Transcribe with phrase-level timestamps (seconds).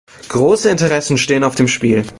[0.29, 2.03] Große Interessen stehen auf dem Spiel.